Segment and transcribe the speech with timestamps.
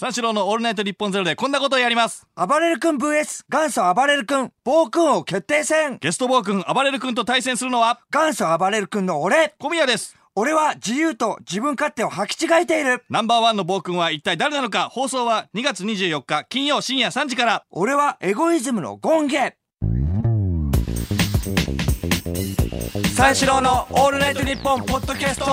[0.00, 2.26] 三四郎のオールナイト日本ゼロでこんなことをやります。
[2.34, 5.98] 暴れる君 VS 元祖暴れる君暴君王決定戦。
[6.00, 8.00] ゲスト暴君暴れる君と対戦するのは？
[8.10, 9.52] 元祖暴れる君の俺。
[9.58, 10.16] 小宮です。
[10.34, 13.04] 俺は自由と自分勝手を履き違えている。
[13.10, 14.88] ナンバーワンの暴君は一体誰なのか？
[14.88, 17.64] 放送は2月24日金曜深夜3時から。
[17.70, 19.26] 俺はエゴイズムのゴン
[23.20, 25.44] 三四郎のオールナイトニッポンポッドキャスト。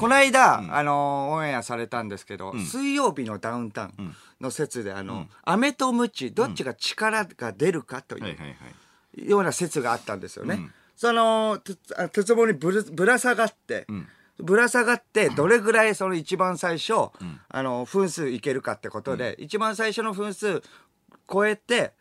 [0.00, 8.54] この間、あのーオンエアされたんですけど、水曜日のダウンタウンの説であの、飴とムチどっちが力が出るかという、はいはいは
[9.18, 9.28] い。
[9.28, 10.60] ような説があったんですよね。
[10.96, 11.60] その
[12.10, 13.86] 鉄棒にぶるぶら下がって、
[14.38, 17.10] ぶら下がってどれぐらいその一番最初、
[17.50, 20.62] あの分数いけるかってことで、一番最初の分数
[21.30, 21.92] 超えて、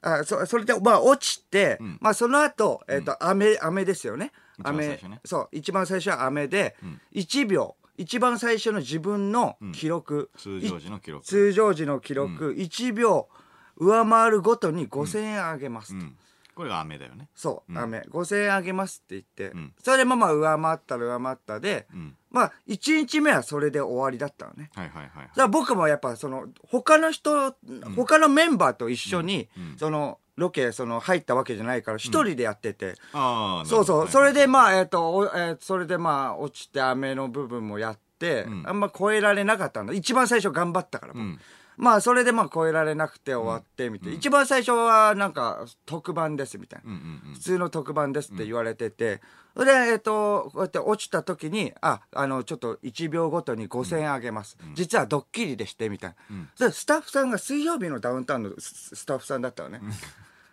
[0.00, 4.32] あそそれでまあ落ちて、まあその後えっ、と飴飴ですよね。
[4.58, 5.20] 一番最飴初ね。
[5.24, 6.76] そう一番最初は飴で、
[7.14, 11.26] 1秒一番最初の自分の記録、通常時の記録。
[11.26, 13.28] 通常時の記録、1秒
[13.76, 16.16] 上回るごとに5000円あげますと、うん
[16.58, 17.28] これが雨だよね。
[17.36, 18.00] そう、飴。
[18.10, 19.72] 5000円あげますって言って、ん。
[19.80, 22.16] それでまあまあ上回ったら上回ったで、ん。
[22.32, 24.68] まあ1日目はそれで終わりだったのね。
[24.74, 27.54] はいはいはいだから僕もやっぱその他の人、
[27.94, 41.22] 他のメンバーと一緒に、そのロケその入ったわけじゃないから一人でやってて、ああそうそう、れそれでまあえっ、と、おえーそれでまあ落ちて雨の部分もやって、あんま超えられなかったんだ一番最初頑張ったから、僕。
[41.22, 41.38] ん
[41.78, 49.20] まあそれでまあ超えられなくて終わってみたいな、一番最初はなんか特番ですみたいな、うんうん普通の特番ですって言われてて、
[49.54, 56.16] それでえっ、とこうやって落ちた時にああのちょっと1秒ごとに5000円あげます、実はドッキリでしてみたいな、
[56.56, 59.80] それでスタッフさんが水曜日のダウンタウンのススタッフさんだったのね、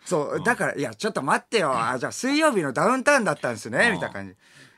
[0.06, 1.72] そう、だから、いや、ちょっと待ってよ。
[1.76, 4.36] あ、じゃあ水曜日のダウンタウンだったんですね、みたいな感じ。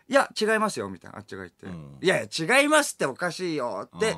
[0.08, 1.18] いや、違いますよ、みたいな。
[1.18, 1.66] あっちが言って。
[2.04, 4.16] いやいや、違いますっておかしいよって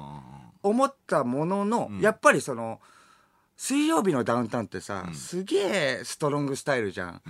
[0.62, 2.80] 思ったものの、やっぱりその、
[3.56, 7.22] 水曜日のダウンタウンってさ、すげえストロングスタイルじゃん。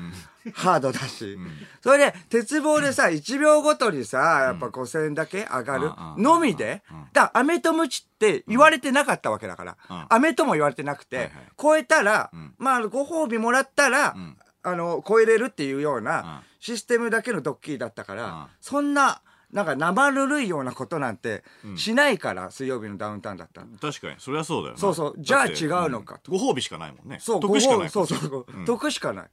[0.54, 1.36] ハードだし。
[1.82, 9.76] それで、鉄棒でさ、1秒ごとにさ、やっぱ5000円だけ上がるうんのみで、だから、アメとムチって言われてなかったわけだから、
[10.08, 11.34] アメとも言われてなくて、はいはい。
[11.60, 14.14] 超えたら、まあ、ご褒美もらったら、
[14.62, 18.46] あの、超えれるっていうようなシステムだけのドッキリだったから、うん。
[18.60, 19.20] そんな、
[19.52, 21.42] なんか生ぬるいようなことなんて
[21.76, 23.76] しないから、水曜日のダウンタウンだったの。
[23.78, 24.16] 確かに。
[24.18, 24.80] それはそうだよな。
[24.80, 25.14] そうそう。
[25.18, 27.18] じゃあ違うのかご褒美しかないもんね。
[27.20, 29.30] そう、得しかないそうそうそう、得しかない。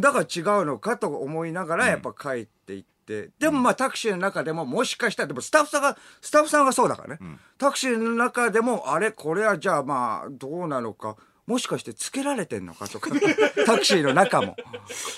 [0.00, 7.18] だから違うのかと思いながら、やっぱ帰っていって、でもまあタクシーの中でももしかしたら、でもスタッフさんが、スタッフさんがそうだからね。
[7.56, 11.16] タクシーの中でも、あれ、これはじゃあまあ、どうなのか。
[11.46, 12.88] もしかしてつけられてんのか？
[12.88, 13.10] とか、
[13.64, 14.56] タクシーの中も。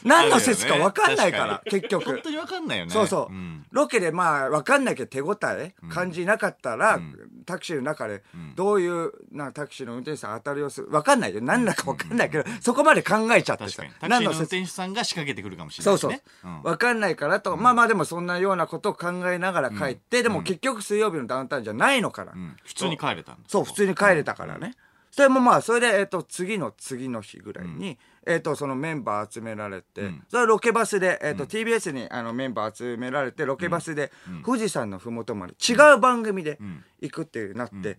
[0.04, 2.04] 何の説か分かんないから、ね結局。
[2.04, 2.90] 本当にわかんないよね。
[2.92, 3.66] そうそう、ん。
[3.70, 7.00] ロケでまあ分かんないけど手応え感じなかったら、
[7.46, 8.22] タクシーの中で
[8.56, 11.40] どういうなタクシーの運転手さん当たる様子分かんないよ。
[11.40, 13.82] 何だか分かんないけど、そこまで考えちゃってさ。
[13.82, 14.08] 確かに。
[14.08, 16.18] タクシーの運転手さんが仕掛けてくるかもしれなそそういう。
[16.18, 16.62] しね、ん。
[16.62, 22.56] 分かんないからと、まあまあでもそんなようなことを考えながら帰って、でも結局水曜日のダウンタウンじゃないのかな、うん。
[22.64, 23.40] 普通に帰れたんだ。
[23.48, 24.74] そう、普通に帰れたからね。
[25.18, 34.12] それもまあ、それで、えっ、と、次の次の日ぐらいに、えっ、と、そのメンバー集められて、それはロケバスで、えっ、と、TBS にあのメンバー集められて、ロケバスで、
[34.46, 36.60] 富士山のふもとまで違う番組で
[37.00, 37.98] 行くってなって、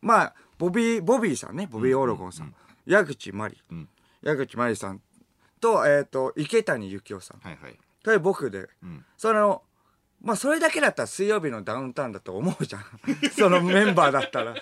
[0.00, 2.52] まあ、ボビー、ボビーさんね、ボビー・オロゴンさん、
[2.84, 3.62] 矢口真理、
[4.22, 5.00] 矢口真理さん
[5.60, 7.38] と、えっ、と、池谷幸雄さん。
[7.48, 7.78] はいはい。
[8.04, 8.68] それ僕で、
[9.16, 9.62] その
[10.22, 12.84] まあそれだけだったら水曜日のダウンタウンだと思うじゃん。
[13.36, 14.54] そのメンバーだったら。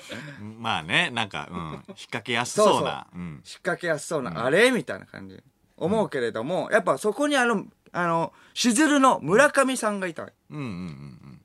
[0.59, 3.07] まあねなんか、うん、引っ掛けやすそうな。
[3.13, 3.25] そうう。
[3.25, 3.29] ん。
[3.33, 4.71] 引っ掛けやすそうな、あれ？
[4.71, 5.43] みたいな感じ。
[5.77, 11.41] 思うけれども、やっぱそこにあのあのしずるの村上さんがいたうんうんうん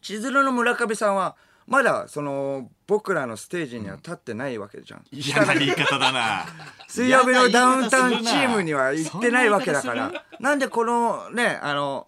[0.00, 1.36] しずるの村上さんは
[1.66, 6.46] まだその僕らのステージには立ってないわけじゃん、嫌な言い方だな。
[6.88, 10.24] 水曜日のダウンタウンチームには行ってないわけだから。
[10.40, 12.06] なんでこのねあの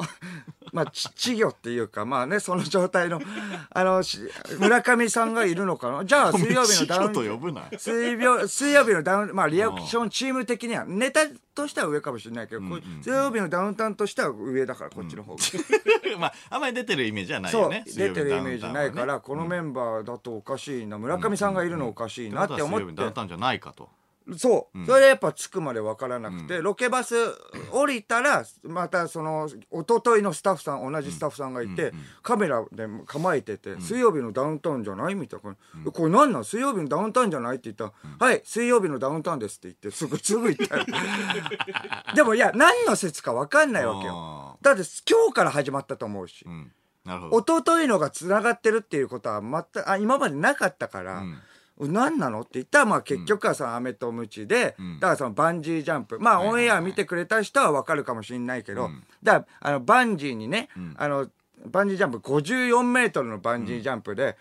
[0.72, 3.20] まあち 稚魚っていうかまあねその状態の
[3.70, 4.20] あのし
[4.58, 6.04] 村上さんがいるのかな？
[6.04, 15.42] じゃあ水曜日のダウン稚魚と呼ぶな水曜水曜日のダウンまあリアクションチーム的にはネタとしては上かもしれないけど、こう水曜日のダウンタウンとしては上だからこっちの方が、
[16.18, 19.20] まああんまり出てるイメージはないそうよね出てるイメージないから、ね。
[19.22, 20.98] このメンバーだとおかしいな。
[20.98, 22.86] 村上さんがいるのおかしいなって思って。
[22.86, 23.88] ってことは水曜日のダウンタウンじゃないかと
[24.36, 27.14] そう、それでやっぱ着くまで分からなくて、ロケバス
[27.72, 36.44] 降りたらまたその一昨日のスタッフさん同じスタッフさんがいて、カメラで構えてて、水曜日のダウンタウンじゃないみたいな、これ何なん？
[36.44, 37.92] 水曜日のダウンタウンじゃないって言ったら、
[38.26, 40.84] はい水曜日のダウンタウンですって言ってすぐすぐ言ったよ。
[42.14, 44.12] でもいや何の説か分かんないわけよ。
[44.14, 46.72] あだって今日から始まったと思うし、うん。
[47.04, 47.38] なるほど。
[47.40, 51.22] 一昨日のがつながってるっていうことは全くあ今までなかったから、
[51.88, 52.40] 何なの？
[52.40, 55.00] って言ったら、まあ結局はその飴とムチで、ん。
[55.00, 56.18] だからそのバンジージャンプ。
[56.18, 59.02] まあオンエア見てくれた人はわかるかもしれないけど、うん。
[59.22, 60.94] だから、あの、バンジーにね、ん。
[60.96, 61.28] あの、
[61.66, 64.36] バンジージャンプ54メートルのバンジージャンプで、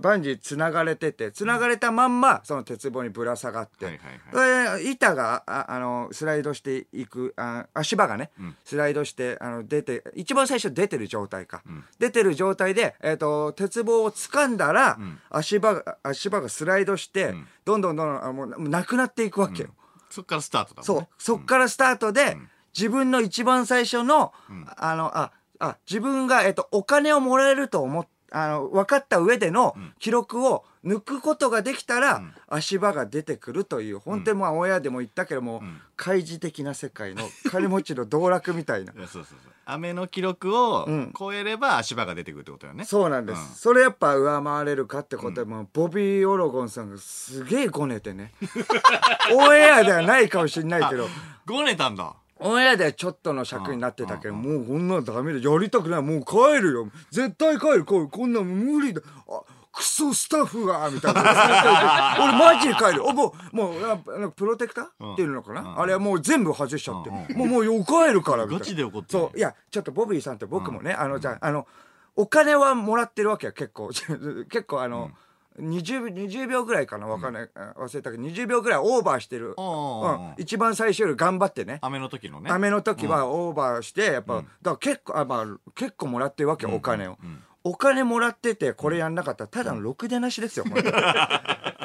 [0.00, 8.54] バンジー繋がれてて、繋がれたまんま、その鉄棒にぶら下がって、はいはいそれ板がああのスライドしていくあ足場がね、ん。
[8.64, 11.62] スライドしてあの出て一番最初出てる状態か、
[11.98, 14.98] 出てる状態で、えー、と鉄棒を掴んだら、
[15.30, 17.34] 足場が足場がスライドして、
[17.64, 19.70] どんどんどんどんあもうなくなっていくわけよ、
[20.10, 21.00] そっからスタートだもんそう。
[21.00, 22.36] ねそっからスタートで、
[22.76, 24.32] 自分の一番最初の、
[24.76, 35.62] あのああ自分が、えっとお金をもらえると思っあの分かった上での記録を抜くことができたら、足場が出てくるという本当にまあ親でも言ったけども、
[35.96, 38.92] 開示的な世界の金持ちの道楽みたいな。
[38.96, 39.52] いやそうそうそう。
[39.64, 41.12] 飴の記録をん。
[41.18, 42.84] 超えれば足場が出てくるってことよね。
[42.84, 43.46] そうなんです、うん。
[43.48, 48.32] それやっぱ上回れるかってことで、もうボビー・オロゴンさんがすげえごねてね。
[49.32, 51.08] オンエアではないかもしれないけど。
[51.46, 55.38] ごねたんだオンエアではちょっとの尺になってたけど、もうこんなのダメだ。
[55.38, 56.02] やりたくない。
[56.02, 56.88] もう帰るよ。
[57.10, 57.84] 絶対帰る。
[57.84, 59.00] こうこんなの無理だ。
[59.28, 59.42] あ、
[59.72, 61.20] クソスタッフがみたいな。
[62.20, 63.06] 俺マジで帰る。
[63.06, 63.72] おもう、も
[64.26, 67.10] う、プロテクター、っていうのかな、あれはもう全部外しちゃって。
[67.10, 68.58] もう、もうよ帰るから、みたいな。
[68.58, 69.38] ガチで怒ってるそう。
[69.38, 71.66] いや、ちょっとボビーさんって僕もね、あの、じゃあ、あの、
[72.16, 73.90] お金はもらってるわけよ、結構。
[74.50, 75.12] 結構あの、
[75.58, 79.54] 20, 20秒ぐらいかなわかんない、あ忘れたけど20秒ぐらいオーバーしてる、
[80.36, 81.78] 一番最初より頑張ってね。
[81.82, 82.50] 飴の時のね。
[82.50, 87.18] 雨の時はオーバーしてやっぱ、だから結構あ、まあ、結構もらってるわけよ、お金を、
[87.68, 90.96] お金もらっててこれやんなかったらただのろくでなしですよ、本当に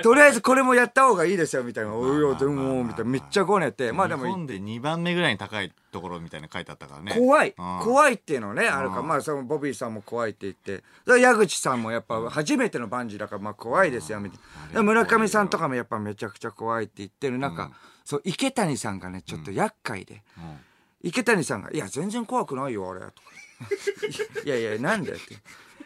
[0.03, 3.11] とりあえずこれもやった方がいいですよみたいな「おいよでも」みたいな。
[3.11, 3.91] めっちゃごねて。
[3.91, 7.13] まあでも日本で2番目ぐらいに高いところみたいなの書いてあったからね。
[7.15, 7.53] 怖い。
[7.57, 7.79] うん。
[7.83, 10.83] 怖いっていうのねあるかうんまあそのボビーさんも怖いって言って。
[11.05, 14.39] で矢口さんもやっぱ初めてのバンジーだからまあ怖いですよみたい
[14.73, 14.79] な。
[14.79, 17.71] で村上さんとかもやっぱめちゃくちゃ怖いって言ってる中、
[18.03, 20.59] そう池谷さんがねちょっと厄介で、うん。
[21.03, 23.11] 池谷さんが「いや全然怖くないよあれ」とか
[24.45, 25.21] 「いやいやなんで?」って。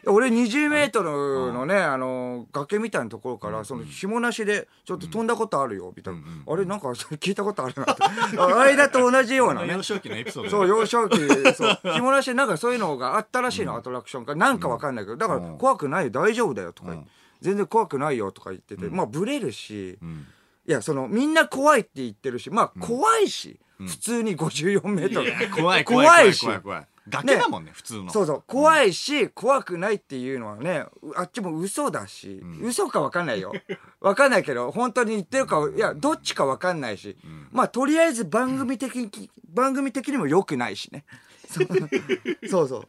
[0.10, 6.22] 俺20メートルのね、あの、崖みたいなところから、その紐なしで、ちょっと飛んだことあるよ、みたいな。
[6.48, 8.04] あれ、なんか聞いたことあるなって。
[8.38, 9.84] あれだと同じようなね幼。
[9.84, 11.18] 少期のエピソードそう、幼少期、
[11.54, 11.80] そう。
[11.94, 14.36] 紐なしでなんかそういうのがあったらしいの、アトラクションか。
[14.36, 16.96] なんかわかんないけど、だから怖くないよ、大丈夫だよ、とか。
[17.42, 18.86] 全然怖くないよ、とか言ってて。
[18.90, 20.26] まあ、ブレるし、ん
[20.68, 25.32] いや、その、みんな怖いって言ってるし、まあ、怖いし、普通に54メートル。
[25.52, 28.12] 怖い怖いしい怖い怖い崖だもんね普通の。
[28.12, 33.54] そうそう、怖いし、怖くないっていうのはね、うあっちも嘘だし、嘘かわかんないよ。
[34.02, 37.18] わかんないけど、本当に言ってるか、いや、どっちかわかんないし、
[37.52, 41.06] まあ、とりあえず番組的に、番組的にも良くないしね。
[42.50, 42.68] そう。
[42.68, 42.88] そう。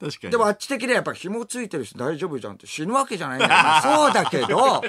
[0.00, 0.30] 確かに。
[0.30, 3.50] でもあっち的にはやっぱ紐ついてるし大丈夫じゃんって死ぬわけじゃないんだよ。
[3.50, 4.82] まあそうだけど、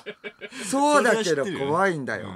[0.64, 2.32] そうだけど怖いんだよ。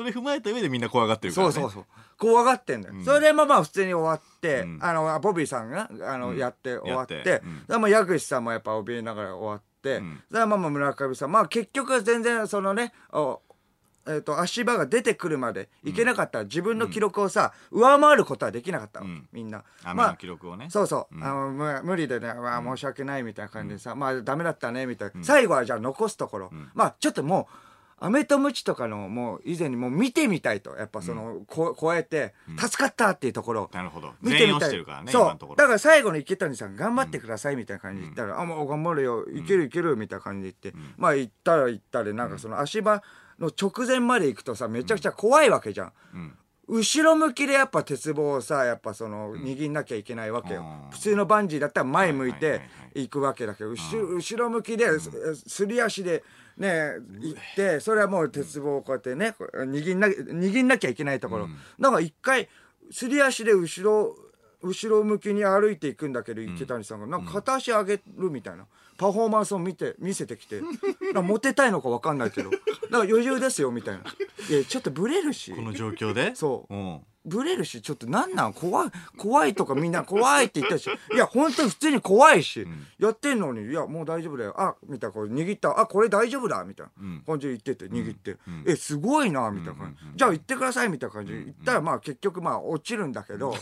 [0.00, 1.52] うんそれ踏まえた上でみんな怖がってるからね。
[1.54, 1.84] そうそうそう。
[2.18, 2.94] 怖がってんだよ。
[3.02, 4.78] それでまあまあ普通に終わって、ん。
[4.82, 7.64] あの、ボビーさんが、あの、やって終わって、やってうん。
[7.66, 10.22] でも矢口さんもやっぱ怯えながら終わって、ん。
[10.28, 13.40] それでまあまあ村上さん、まあ結局は全然そのね、お
[14.08, 16.40] えっ、と、足場が出てくるまでいけなかった。
[16.40, 19.28] ら自分の記録をさ、上回ることはできなかったの、ん。
[19.32, 19.64] みんな。
[19.82, 20.66] 飴の記録をね。
[20.68, 27.65] そうそう、あのむ無理でね、わあ申し訳ないみたいな感じでさ、まあダメだったねみたいな、最後はじゃあ残すところ、まあちょっともう
[27.98, 34.12] アメとムチとかのもう以前にもう見てみたいとやっぱその、こ超えて助かったっていうところ、なるほど。
[34.20, 34.52] 見てみたい。
[34.52, 35.56] 落ちてるからねそう。
[35.56, 43.02] だから最後の池谷さん頑張ってくださいみたいな感じで言ったら、あもう頑張るよいけるいけるみたいな感じで言って、まあ行ったら行ったでなんかその足場
[43.38, 45.92] の直前まで行くとさめちゃくちゃ怖いわけじゃん。
[46.14, 46.34] うん。
[46.68, 50.90] 後ろ向きでやっぱ鉄棒をさやっぱその握んなきゃいけないわけよ、うん。
[50.90, 52.58] 普通のバンジーだったら前向いては
[52.94, 56.24] いくわけだけど後ろ向きですすり足で
[56.56, 61.48] ね行ってそれはもう鉄棒をこうやってね握んな握んなきゃいけないところ、
[61.78, 62.48] だから一回
[62.90, 64.16] すり足で後ろ
[64.62, 67.06] 後ろ向きに歩いていくんだけど池谷さんが。
[67.06, 68.66] なんか片足上げるみたいな。
[68.96, 70.62] パフォーマンスを見て見せてきて。
[70.62, 72.50] なんかモテたいのか分かんないけど。
[72.50, 72.60] なんか
[73.08, 74.00] 余裕ですよみたいな。
[74.48, 75.54] いやちょっとブレるし。
[75.54, 76.34] この状況で？
[76.34, 76.74] そう。
[76.74, 78.52] うんブレるし、ちょっとなんなん？
[78.52, 82.66] 怖い、怖いとかみんな怖いって言ったし、いや、本当に普通に怖いし、
[82.98, 84.54] やってんのに、いや、もう大丈夫だよ。
[84.56, 87.20] あ、みたいな、こう握った、あ、これ大丈夫だ、みたいな。
[87.26, 90.16] 感じで言ってて、握って、え、すごいな、みたいな感じ。
[90.16, 91.32] じゃあ行ってください、みたいな感じ。
[91.32, 93.54] で言ったら、まあ結局、まあ落ちるんだけど、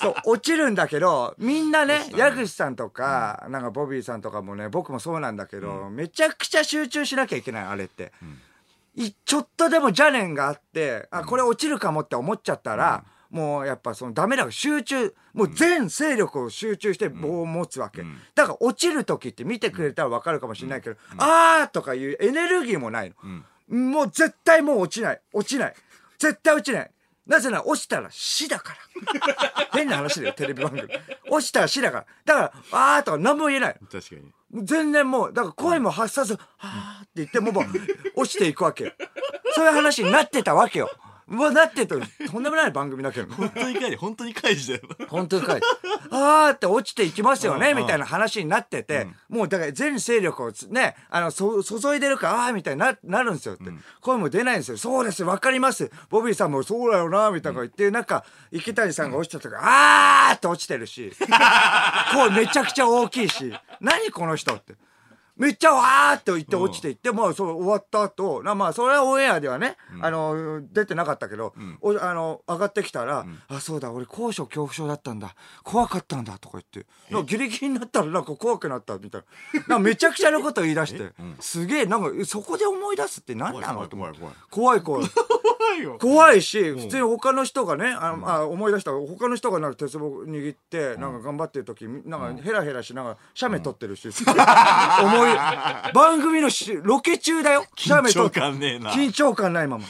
[0.00, 8.12] そう、落ちるんだけど、みんなね、矢口さんとか、なんかボビーさんとかもね、僕もそうなんだけど、めちゃくちゃ集中しなきゃいけない、あれって。
[8.96, 18.04] いちょっとでも邪念があって、あ、これ落ちるかもって思っちゃったら、もうやっぱそのダメだ集中もう全勢力を集中して棒を持つわけ、
[18.36, 23.12] だから落ちる時って見てくれたら分かるかもしれないけど、あーとかいうエネルギーもない
[23.68, 25.20] の、もう絶対もう落ちない。
[25.32, 25.74] 落ちない
[26.18, 26.90] 絶対落ちない。
[27.26, 28.74] なぜなら落ちたら死だか
[29.16, 29.66] ら。
[29.72, 30.82] 変な話だよテレビ番組。
[31.30, 32.06] 落ちたら死だから。
[32.24, 32.52] だから
[32.96, 34.32] あーとか何も言えない確かに。
[34.62, 37.54] 全然もう、だから声も発さず、はーって言って、もう
[38.16, 38.92] 落ちていくわけよ。
[39.54, 40.90] そういう話になってたわけよ。
[41.26, 43.34] もうなってたとんでもない番組だけど。
[43.34, 45.60] 本当に帰り本当に返しだよ本当にかい。
[46.10, 53.64] あーって落ちていきますよね、みたいな話になってて、もうだから全勢力をつね、あの、そ注いでるから、あーみたいにななるんですよって。
[54.02, 54.76] 声も出ないんですよ。
[54.76, 55.90] そうです、わかります。
[56.10, 61.10] ボビーさんもそうだよな、みたいな言って、なんか、池谷さんが落ちた時、あーって落ちてるし、
[62.12, 64.74] 声めちゃくちゃ大きいし、何この人って。
[65.36, 75.34] めっちゃわーって言って落ちていって、もうそう終わった後、なまあそれはオンエアではね、あの、出てなかったけど、おあの、上がってきたら、あ、そうだ、俺高所恐怖症だったんだ。
[75.64, 79.22] 怖かったんだとか言って、なんかギリギリになったらなんか怖くなったみたい
[79.54, 79.60] な。
[79.60, 83.86] なんかめちゃくちゃなこと言い出して、 すげえ、なんかそこで思い出すって何なの？
[83.88, 84.18] と思って
[84.50, 85.02] 怖い怖い。
[85.02, 85.08] 怖い怖い。
[85.10, 85.98] 怖いよ。
[86.00, 94.08] 怖いし、普通に他の人がね、あの、あ思い出した他の人がなんか鉄棒握って、なんか頑張ってる時、なんかヘラヘラしながら、写メ撮ってるし、
[95.02, 95.23] 思い、
[95.94, 97.64] 番組のしロケ中だよ。
[97.76, 99.84] 緊張感ねえな緊張感ないまま。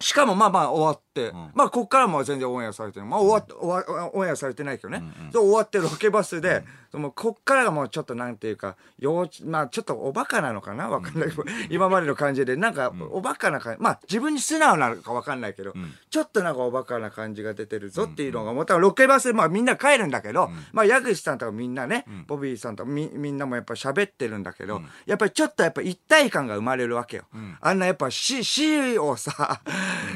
[0.00, 3.08] しかもまあまあ終わって、まあこっからも全然オンエアされてない。
[3.08, 5.02] まあ終わっオンエアされてないけどね。
[5.32, 10.88] そう終わってロケバスで、そのこっからがもうちょっとなんていうか、幼稚、まあちょっとおバカなのかな？
[10.88, 15.74] わかんないけど、今までの感じで、なんかおバカな感じ、まあ自分に素直なのかわかんないけど、
[16.10, 27.24] ちょっとなんかおバカな感じが出てるぞっていうのが思ったら、ロケバスでまあみんな帰るんだけど、まあ矢口さんとかみんなね、ボビーさんとかみみんなもやっぱ喋ってるんだけど、やっぱりちょっとやっぱ一体感が生まれるわけよ。
[27.60, 29.60] あんなやっぱ死、死をさ、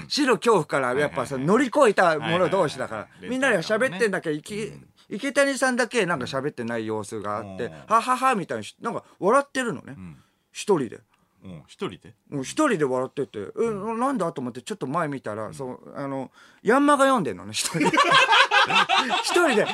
[0.09, 4.73] 死の恐怖からやっぱさ、乗り越えた者同士だからみんなで喋ってんだけど、池
[5.13, 9.97] 池谷さんだけなんか喋ってない様子があって、はははみたいにしなんか笑ってるのね。
[10.53, 10.97] 一人で。
[11.45, 12.15] うん一人で？
[12.43, 16.31] 一人で笑ってて、え、なんだと思ってちょっと前見たら、そう、あの、
[16.63, 17.87] ヤンマが読んでんのね、一人で。
[19.25, 19.67] 一人で、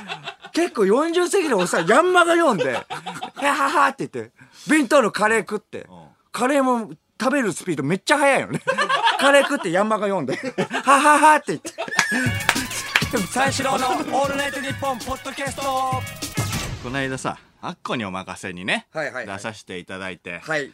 [0.53, 4.33] 結構40過ぎのおっさん、ヤンマが読んで、はははって言って、
[4.67, 5.87] 弁当のカレー食って、
[6.33, 6.91] カレーも
[7.21, 8.63] 食べるスピードめっちゃ速いよね。
[9.19, 10.37] カレー食ってヤンマが読んで、
[10.85, 11.73] はははって言って。
[13.11, 15.63] 三四郎のオールナイトニッポンポッドキャスト。
[15.63, 19.27] この間さアッコにお任せにね、はいはいはい。
[19.27, 20.71] 出させていただいて、はい。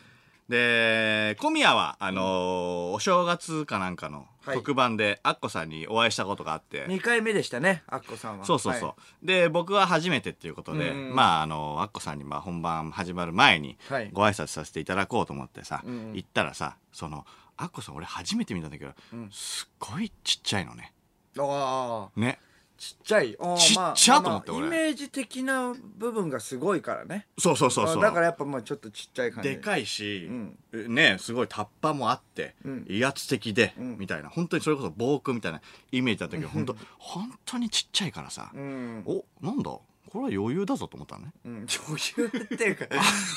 [0.49, 4.57] で小宮はあのーお正月かなんかのはい。
[4.57, 8.45] 特番でアッコさんにお会いしたことがあって、2回目でしたね、アッコさんは。
[8.45, 14.11] そうそうそう、はで僕は初めてっていうことで、うんうんまああのアッコさんにまあ本番始まる前にはい。
[14.13, 16.13] ご挨拶させていただこうと思ってさ、んうん。
[16.15, 17.27] 行ったらさその
[17.57, 18.91] アッコさん俺初めて見たんだけど、
[19.31, 20.91] すっごいちっちゃいのね。
[20.91, 20.94] い。
[21.39, 22.21] ああ。
[22.21, 22.39] ね
[22.77, 23.37] ちっちゃい。
[23.39, 27.29] あーちっまあちゃと思って俺まあイメージ的な部分がすごいからね。
[27.39, 29.51] そうそうそうそうだからやっぱまあちょっとちっちゃい感じ。
[29.51, 35.61] でかいし、んねすごいタッパもあって、ん威圧的で、んみたいな本当にそれこそ防空みたいな
[35.93, 39.05] イメージだったけど本当本当にちっちゃいからさ、うん。
[39.07, 39.71] おなんだ？
[40.15, 42.87] これは余裕だぞと思ったのねうん、余裕っていうか、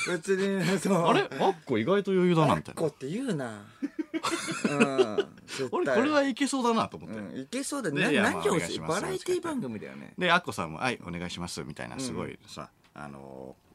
[0.10, 0.94] 別に、そう。
[1.08, 1.22] あれ？
[1.22, 3.66] アッコ意外と余裕だなみたいなこって言うな。
[4.70, 5.28] うん。
[5.72, 8.12] 俺これはいけそうだなと思って、うん、いけそうだね。
[8.22, 10.14] 何をバラエティ番組だよね。
[10.20, 13.67] でアッコさんも「はいお願いします」みたいなすごいさ、あのー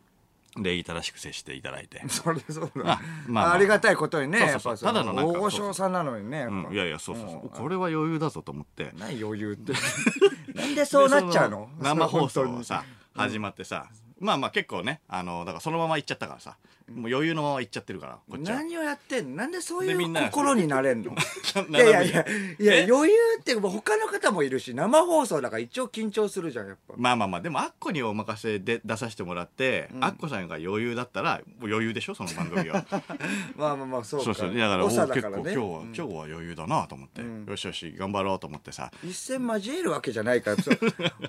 [0.57, 2.83] 礼儀正しく接していただいて、 それそうだ。
[2.83, 3.55] あまあまあ。
[3.55, 4.73] ありがたいことにね、そうそうそう。
[4.73, 6.55] やっぱそただのなんか大御所さんなのにね、やっぱ。
[6.55, 7.49] うん、いやいやそうそうそう、ん。
[7.49, 8.93] これは余裕だぞと思って。
[8.99, 9.73] 何余裕って。
[10.55, 11.71] なんでそうなっちゃうの？
[11.79, 12.65] でそ生放送本当に。
[12.65, 13.89] さ始まってさ、
[14.23, 16.57] まあまあ結構ねあのだからそのまま行っちゃったからさ。
[16.93, 18.57] もう余裕のまま行っちゃってるからこっちは。
[18.57, 19.37] 何をやってんの？
[19.37, 21.13] なんでそういうでみんな心になれんの？
[21.15, 21.79] いな。
[21.79, 22.25] やいやいや
[22.59, 22.87] いやえ？
[22.91, 26.95] 余裕ってもう他の方もいるし生放送だから一応緊張するじゃんやっぱ。
[26.99, 32.15] まあまあまあでもアッコにお任せで出させてもらって、アッコさんが余裕だったらもう余裕でしょ？
[32.17, 32.85] その番組は。
[33.57, 34.25] まあまあまあそうか。
[34.25, 34.55] そうそう。
[34.55, 35.43] だから結だからね。
[35.43, 38.91] 構今日は、今日は余裕だなと思って、よしよし頑張ろうと思ってさ。
[39.05, 40.79] 一戦交えるわけじゃないからそう。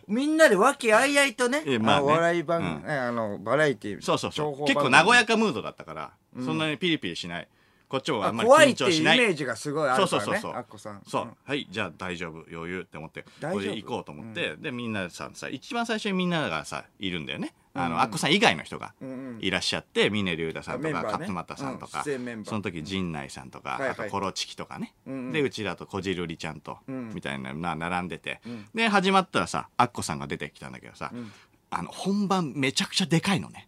[0.07, 2.03] みんなで和気あいあいとね えまあね。
[2.03, 4.65] お笑い番、うんえあのバラエティそうそうそう。
[4.65, 6.11] 結構和やかムードだったから、
[6.43, 7.47] そんなにピリピリしない。
[7.93, 9.19] こっちもああんまり緊張しない。
[9.19, 10.25] メージがすごいあるからね。
[10.25, 10.41] そうそうそう。
[10.41, 10.53] そう。
[10.53, 11.01] アッコさん。
[11.07, 17.53] そう、んはいじゃあ大丈夫余裕って思ってこれで行こうと思って、でみんなささ一番最初にみんながさいるんだよね。
[17.75, 22.45] あの、アッコさん以外の人がんいらっしゃって峰竜太さんとか勝俣さんとか、うん。
[22.45, 23.89] その時陣内さんとか、はいはい。
[23.91, 25.31] あとコロチキとかね、んうん。
[25.31, 27.13] でうちだとこじるりちゃんと、ん。
[27.13, 28.41] みたいなな並んでて、
[28.73, 31.11] で始まったらさアッコさんが出てきたんだけどさ、
[31.77, 33.67] あの、本番めちゃくちゃでかいのね。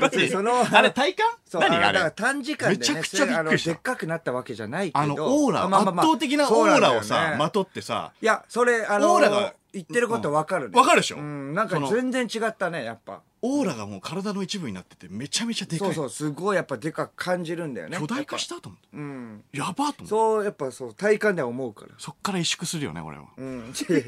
[0.00, 1.26] 別に そのあれ体感？
[1.46, 2.10] そう何あれ？
[2.10, 3.70] 短時間で、ね、めちゃくちゃびっくりした。
[3.70, 4.98] あのでっかくなったわけじゃないけど。
[4.98, 7.36] あの、オーラ、まあまあまあ圧倒的なオーラをさ、ね。
[7.36, 10.78] まとってさ、いやそれあのオーラが言ってることわかるね。
[10.78, 11.18] わかるでしょ？
[11.18, 11.88] うん、なんかその。
[11.88, 13.20] 全然違ったねやっぱ。
[13.42, 15.88] オーラがもう体の一部になってて、めちゃめちゃでかい。
[15.88, 18.88] そうそうすごいやっぱでかく感じるんだよね巨大化したと思って。
[18.94, 19.44] うん。
[19.52, 20.06] やばと思って。
[20.06, 21.92] そうやっぱそう体感では思うから。
[21.98, 23.24] そっから萎縮するよね、俺は。
[23.36, 24.04] うん、いやい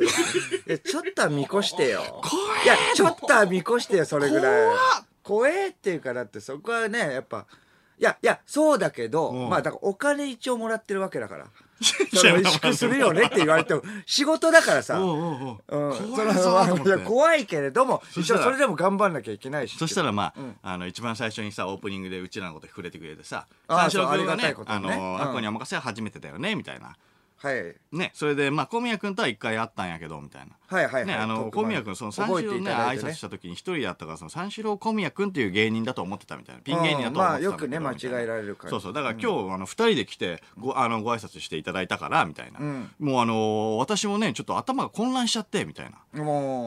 [0.69, 2.01] やちょっとは見越してよ。
[2.65, 4.65] いやちょっとは見越してよそれぐらい。
[4.65, 4.79] 怖っ。
[5.23, 7.47] 怖えっていうかだってそこはねやっぱ
[7.99, 9.49] いやいやそうだけど、うん。
[9.49, 11.47] まあだからお金一応もらってるわけだから。
[11.79, 15.03] いそ萎縮するよねって言われても仕事だからさ。
[15.05, 16.89] お うおうおううん、怖いぞそのと思って。
[16.89, 20.57] いや怖いけれどもそしたら一応それでも頑張んなきゃいけないしそしたらまあ、うん。
[20.63, 24.97] あの、一番最初にさ、オープニングでうちらのこと触れてくれてさ、あー三四郎君がそうありがたねいこ、とあにね。
[24.97, 25.21] の、うん。
[25.21, 26.97] アッコにお任せは初めてだよね、みたいな。
[27.39, 30.53] はいね、それで、まあ、小宮君とは一回会ったんやけど、みたいな。
[30.69, 36.63] はいはいはいね、あの、小宮君、その三四郎ね、挨拶した時に一人だったから、その三四郎小宮君っていう芸人だと思ってたみたいな。
[36.63, 38.93] ピン芸人だと思ってたまあよくね間違えられるからそうそう。
[38.93, 42.59] だから今日、あの、二人で来て、ご、あの、ご挨拶していただいたから、みたいな。
[42.59, 45.99] うんもうあの、私もね、ちょっと頭が混乱しちゃって、みたいな。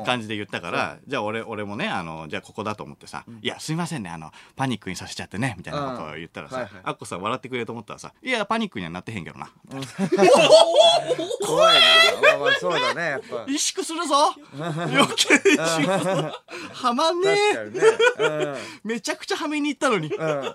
[0.06, 9.50] 感じで言ったから、じゃあ俺、俺もね、あの、じゃあここだと思ってさ、いや、すいませんね、あの、パニックにさせちゃってね、みたいなことを言ったらさ、うんはいはいアッコさん笑ってくれると思ったらさ、いや、パニックにはなってへんけどな。
[11.46, 11.82] 怖いな。
[12.22, 13.36] まあまあそうだねやっぱ。
[13.44, 14.34] 萎縮するぞ。
[14.54, 16.34] 余計萎縮する
[16.74, 17.82] はまんねえにね、
[18.20, 18.56] うん。
[18.84, 20.52] めちゃくちゃはめに行ったのに、はまんね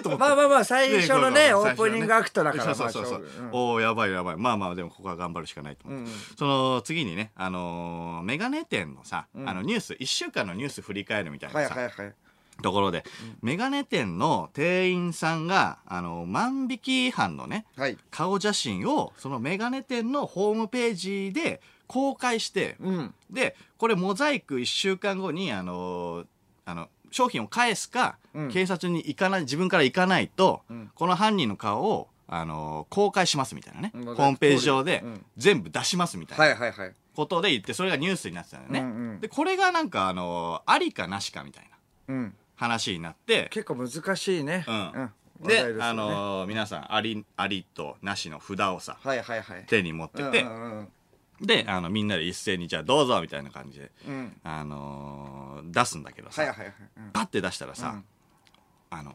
[0.00, 0.24] えと思って。
[0.24, 3.56] まあまあまあ最初のねねオープニングアクトだからそうそうそうそう、まあ勝負。
[3.56, 4.36] おおやばいやばい。
[4.36, 6.16] まあまあでもここは頑張るしかないと思って、うん。
[6.36, 9.48] その次にねあのーメガネ店のさ、うん。
[9.48, 12.14] あのニュース1週間のニュース振り返るみたいうんはないさ、はいはい
[12.62, 13.04] ところで、
[13.42, 17.98] メガネ店の店員さんがあの万引き犯のねはい。
[18.10, 23.14] 顔写真をそのメガネ店のホームページで公開して、うん。
[23.30, 26.24] でこれモザイク1週間後にあの
[26.64, 28.50] あの商品を返すか、うん。
[28.50, 30.90] 警察に行かない自分から行かないと、うん。
[30.94, 34.04] この犯人の顔をあの公開しますみたいなね、うん。
[34.04, 35.26] ホームページ上でうん。
[35.36, 36.94] 全部出しますみたいなはいはいはい。
[37.14, 39.20] ことで言ってそれがニュースになってたんだよね、うんうん。
[39.20, 41.64] でこれがなんかあのありかなしかみたい
[42.08, 42.14] な。
[42.14, 44.64] うん話になって結構難しいね。
[44.68, 44.74] うん。
[44.74, 45.84] 話題で、ね。
[45.84, 49.64] あの皆さんありありとなしの札をさはいはいはい。
[49.66, 50.88] 手に持ってて、うんうん
[51.40, 54.14] であのみんなで一斉にじゃあどうぞみたいな感じで、うん。
[54.14, 56.74] うんあのー出すんだけどさ、はいはいはい
[57.12, 58.04] パッて出したらさ、うん。
[58.90, 59.12] あの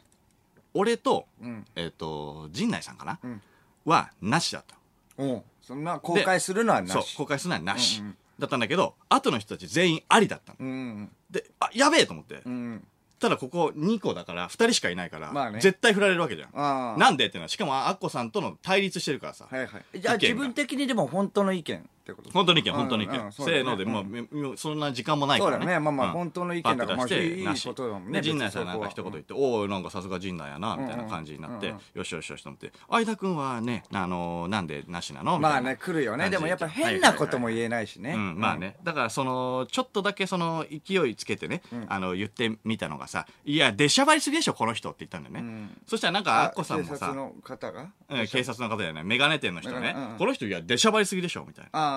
[0.74, 1.65] 俺と,、うん。
[1.76, 3.41] えっと陣内さんかな、うん。
[3.86, 4.76] はなしだった。
[5.17, 5.26] う。
[5.26, 12.88] んそんな公開するのはなそうし公開するのはなし、うんうんだったんだけど後の人たち全員ありだったの、うんであやべえと思って、うん
[13.19, 15.60] ただここ2個だから2人しかいないから、まあね。
[15.60, 16.99] 絶対振られるわけじゃん。
[16.99, 19.99] なんでってのはしかもアッコさんとの対立してるからさ、はいはい。
[19.99, 20.34] じゃあ意見が。
[20.34, 23.58] 自分的にでも本当の意見ってこと本当の意見うん本当の意見、うんそうだね。
[23.60, 25.58] せーので、もうめめそんな時間もないからね。
[25.58, 25.80] そうだね。
[25.80, 26.13] まあまあうん。
[26.13, 27.67] 本当の意見だからまあいいなし。
[27.67, 35.62] ことだもんねで陣内さんなんか一言言って「おおなんかさすが陣内やな」みたいな感じになってうんうん「よしよしよし」と思って「相田君はねあのーなんでなしなの?」みたいな。
[35.62, 36.30] まあね来るよね。
[36.30, 38.13] でもやっぱ変なことも言えないしね。
[38.13, 38.78] うん、まあね。
[38.84, 45.78] だからそのちょっとだけその勢いつけてね、あの言ってみたのがさ「いや出しゃばりすぎでしょこの人」って言ったんだよね、ん。
[45.86, 47.88] そしたらなんかアッコさんもさ警察の方が？
[48.10, 49.04] うん警察の方だよね。
[49.04, 51.70] メガネ店の人ね、うんうんこの人いや出しゃばりすぎでしょみたいな。
[51.74, 51.97] あああ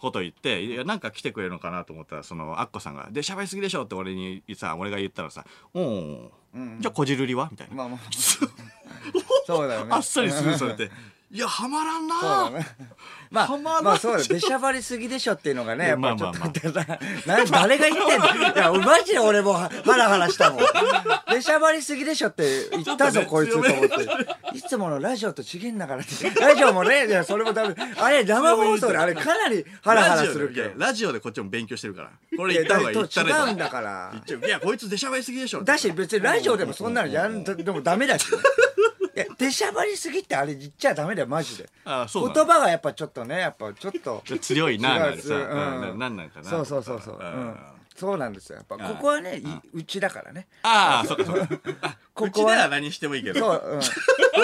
[0.00, 6.78] こと言っていやなんか来てくれるのかなと思ったらそのアッコさんが「出しゃばりすぎでしょ」って俺にさ俺が言ったらさ「おお、うん。
[6.80, 8.00] じゃあこじるりは?」みたいな、まあまあ。
[9.46, 9.92] そうだよね。
[9.92, 10.90] あっさりスルーされて
[11.34, 12.20] 「いやはまらんな。
[12.20, 12.66] そうだね。
[13.32, 14.24] まあはまらんまあそうだよ。
[14.24, 16.48] 出しゃばりすぎでしょっていうのがねやっぱちょっとまあ
[17.26, 18.26] な誰が言ってんの？
[18.54, 20.64] いやマジで俺もハラハラしたもん。
[21.32, 24.56] 出しゃばりすぎでしょって言ったぞ、ねこいつと思って。
[24.56, 27.74] いつものラジオと違えんだからってラジオもねいやそれもダメ。
[27.96, 30.70] あれ生放送であれかなりハラハラするけど。
[30.70, 32.10] ラジオでいやラジオでこっちも勉強してるから。
[32.36, 32.96] これ言った方がいい。
[32.96, 34.12] 違うんだから。
[34.46, 38.26] いやこいつ出しゃばりすぎでしょだし別にラジオでもそんなのやんでもダメだし
[39.16, 41.68] いや出しゃばりすぎってあれ言っちゃダメだよマジで。
[41.84, 45.90] あそう言葉がやっぱちょっとねやっぱちょっと 強いな違うなんてさ、うん。
[45.90, 46.50] うんなんなんかな。
[46.50, 47.56] そうそうそうそう、うん、
[47.94, 48.76] そうなんですよやっぱ。
[48.76, 50.48] ここはねいうちだからね。
[50.62, 51.48] ああそうかそうか。
[51.82, 53.40] あここは何してもいいけど。
[53.40, 53.86] そう、うん、こ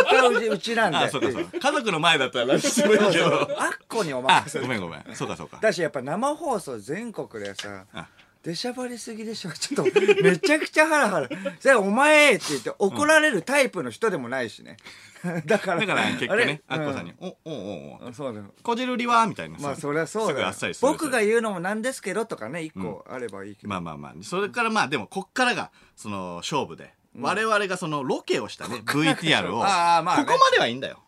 [0.09, 0.98] こはうちうちなんで。
[0.98, 1.59] あそうかそうか。
[1.59, 3.61] 家族の前だったら何してもいいけど。
[3.61, 5.04] あっこにおあ任せごめんごめん。
[5.14, 5.59] そうかそうか。
[5.61, 8.06] だしやっぱ生放送全国でさあ
[8.42, 9.50] 出しゃばりすぎでしょ。
[9.59, 11.29] ちょっとめちゃくちゃハラハラ。
[11.59, 14.76] それお前って言って怒られるタイプの人でもないしね。
[15.44, 18.07] だからだから結局ねアあれッコさんに「おおおお。
[18.07, 18.46] うんそうだよ。
[18.62, 24.14] こじるりは?」みたいなさまあそりゃそうだ僕が言うのもなんですけどとかね一個あればいいけど、まあまあまあ。
[24.22, 26.94] それからまあでもこっからがその勝負で。
[27.18, 29.64] 我々がそのロケをしたね VTR を。
[29.64, 30.24] あーまあね。
[30.24, 31.03] ここまではいいんだよ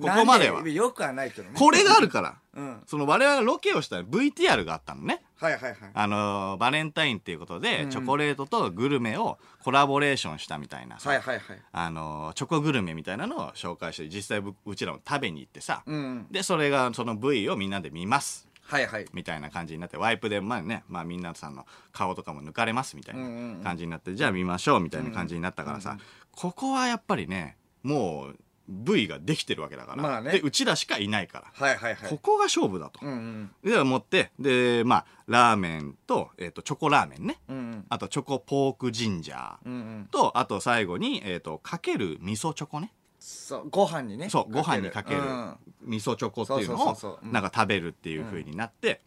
[0.00, 1.54] ここまではよくはないけどね。
[1.54, 2.36] これがあるから。
[2.54, 2.82] うん。
[2.86, 5.22] その我々がロケをした VTR があったのね。
[5.36, 5.74] はいはいはい。
[5.92, 11.58] あのーバレンタインっていうことで、うんチョコレートとグルメをコラボレーションしたみたいなさ、はいはいはい。
[11.72, 16.26] あのーチョコグルメみたいなのを紹介して、実際ううちらも食べに行ってさ、うん。
[16.30, 18.48] で、それが、その部位をみんなで見ます。
[18.62, 19.06] はいはい。
[19.14, 25.96] みたいな感じになって、ワイプで、まあね、まあみんなさんの顔とかも抜かれますみたいなん感じになって、じゃあ見ましょうみたいな感じになったからさ、
[26.32, 28.36] ここはやっぱりね、もう、
[28.68, 30.02] 部位ができてるわけだから。
[30.02, 31.46] まあねで、うちらしかいないから。
[31.52, 32.10] はいはいはい。
[32.10, 33.00] ここが勝負だと。
[33.02, 33.70] うんうん。
[33.70, 37.38] で、持って、で、まあ、ラーメンと、えっ、と、チョコラーメンね。
[37.48, 37.86] うんうん。
[37.88, 39.56] あと、チョコポークジンジャー。
[39.64, 40.08] うんうん。
[40.10, 42.92] と、あと最後に、えっ、と、かける味噌チョコね。
[43.18, 44.28] そう、ご飯にね。
[44.28, 49.00] そう、ご飯にかけるうん味噌チョコっていうそうのをそうそうそうう、んなんか食べるっていう風になって、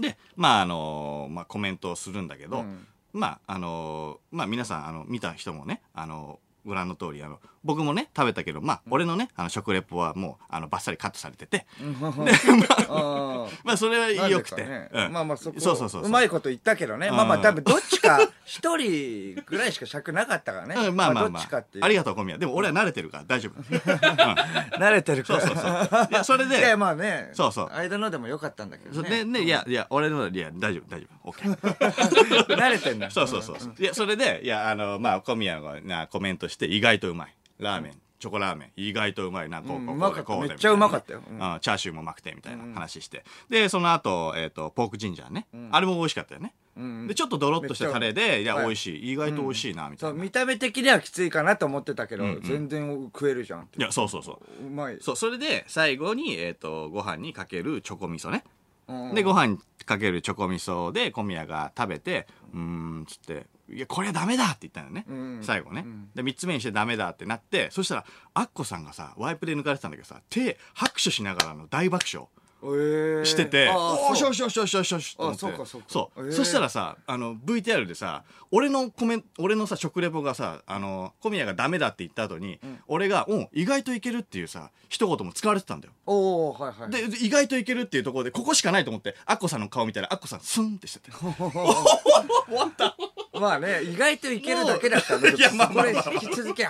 [0.00, 11.66] で、まあ、あのまあ、コメントをするんだけど、うんまあ、あのまあ、皆さん、あの、見た人もね、あのご覧の通り、あの、僕もね、食べたけど、まあ、俺のね、あの、食レポはもう、あの、バッサリカットされてて、
[12.88, 14.64] あ まあ、それはー良くて。
[14.64, 15.12] ねうん。
[15.12, 16.06] まあまあそこそうそうそうそう。
[16.06, 17.08] うまいこと言ったけどね。
[17.08, 17.16] うん。
[17.16, 20.74] まあまあ多分どっちか一人ぐらいしか尺なかったからね。
[20.74, 20.96] うん。
[20.96, 21.84] まあまあどまあっちかっていう。
[21.84, 22.38] ありがとう小宮。
[22.38, 25.40] でも俺は慣れてるから大丈夫、う ん慣れてるから。
[25.40, 26.08] そうそうそう。
[26.10, 26.58] いやそれで。
[26.58, 27.30] いやまあね。
[27.34, 27.70] そうそう。
[27.72, 31.30] 間のでもよかったんだけどでねねいやいや俺のいや大丈夫大丈夫。
[31.30, 31.56] OK
[32.56, 33.10] 慣れてんだ。
[33.10, 33.56] そうそうそう。
[33.60, 41.22] そういやそれでいやあのまあ小宮がなコメントして意外とうまいラーメン、チョコラーメン意外とうまいなこうこうこうこうでめっちゃうまかったよ。
[41.26, 47.06] チャーシューもうまくてみたいな話して、でその後、えっとポークジンジャーね、あれも美味しかったよね、うん。
[47.06, 48.66] でちょっとドロッとしたタレでいやはい。
[48.66, 49.12] 美味しい。
[49.12, 53.82] 意外と美味しいなみたいな、見た目的にはきついかなと思ってたけど、ん全然食えるじゃんって。
[53.82, 54.66] やそうそうそう。
[54.66, 54.98] うまい。
[55.00, 58.44] そうそれで最後に、えっとご飯にかけるチョコ味噌ね、
[58.88, 59.14] うん。
[59.14, 65.38] でご飯かけるチョコ味噌で小宮が食べてうーんつって「いやこれはダメだ!」って言ったのね、うん。
[65.42, 66.10] 最後ね、うん。
[66.14, 68.04] で3つ目にしてダメだってなってそしたら
[68.34, 72.28] アッコさんがさワイプで抜かれてたんだけどさ手拍手しながらの大爆笑
[72.64, 73.24] えー。
[73.24, 74.16] してて、あーそう。
[74.16, 75.46] しよしよしよしよしよしと思って。
[75.46, 75.86] あそうかそうか。
[75.88, 76.26] そう。
[76.28, 76.32] えー。
[76.32, 85.94] そしたらさあの VTR でさ俺のコメン俺のさ食レポがさあの小宮がダメだって言った後に、俺が「お意外といける」っていうさ一言も使われてたんだよ。
[86.06, 86.90] おおはいはい。
[86.90, 91.10] でで意外といけるっていうところでここしかないと思ってアッコさんの顔見たらアッコさんスンってしてて
[93.40, 96.62] まあね意外といけるだけだったんだけどいやまあまあまあ引き続き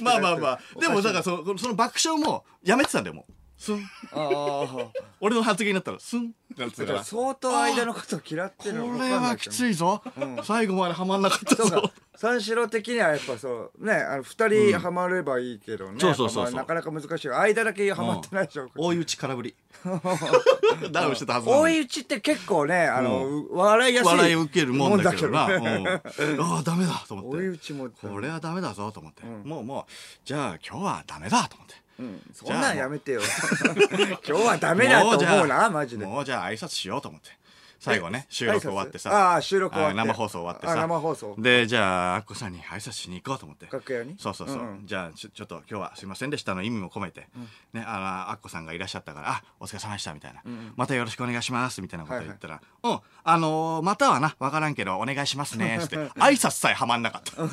[0.00, 0.60] まあまあまあ。
[0.80, 3.32] でもだかららそのその爆笑もやめてたんだよもう。
[3.56, 3.82] スン。
[4.12, 4.88] ああ
[5.20, 6.34] 俺の発言になったらスン。
[6.52, 10.02] ってなってただから相当間のこと嫌ってこるのれはきついいぞ、
[10.44, 16.54] 最後まではまんなかったぞ三四郎的にはやっぱそうねあの二人ハマればいいけどね、そうそうそうそう。
[16.54, 17.28] まあなかなか難しい。
[17.28, 19.54] 間だけハマってないでしょ、追い打ち空振り。
[20.92, 21.74] ダウンしてたはずなのに。
[21.74, 25.86] 追い打ちって結構ねあの、笑いやすい笑い受けるもんだけどな、もうん。
[25.88, 27.38] ああダメだと思って。
[27.38, 29.92] 追い打ちもこれはダメだぞと思って、もうもう
[30.24, 31.74] じゃあ今日はダメだと思って。
[31.98, 32.22] うん。
[32.32, 33.20] そんなんやめてよ。
[34.26, 36.06] 今日はダメだと思うなマジで。
[36.06, 37.30] もうじゃあ挨拶しようと思って
[37.78, 39.10] 最後ね収録終わってさ。
[39.10, 40.00] ああ収録終わって。
[40.00, 40.72] あ生放送終わってさ。
[40.72, 41.34] あ生放送。
[41.38, 43.66] でじゃあアッコさんに挨拶しに行こうと思って。
[43.70, 44.16] 楽屋に？
[44.18, 44.86] そうそうそう、うんうん。
[44.86, 47.28] じゃあちょっと今日はすいませんでしたの意味も込めて、
[47.72, 50.42] ねあのアッコさんがいらっしゃったからあお疲れ様でしたみたいな、
[50.76, 55.96] またよろしくお願いしますみたいなこと言ったら、うんあのーまたはなわからんけどお願いしますねって。
[55.96, 57.42] 挨拶さえはまんなかった。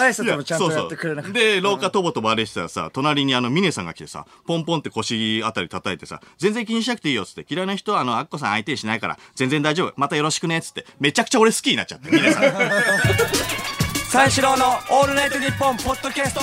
[0.00, 1.38] 挨拶もちゃんとやってくれなかった。
[1.38, 9.92] で、廊下とぼとぼ歩いてたらさ、隣にあの、ミネさんが来てさ、ポンポンって腰あたり叩いてさ、全然気にしなくていいよっつって、嫌いな人はあの、アッコさん相手にしないから、全然大丈夫。
[9.96, 12.42] またよろしくねっつって、めちゃくちゃ俺好きになっちゃって、ミネさん。
[14.10, 16.40] 三四郎のオールナイトニッポンポッドキャスト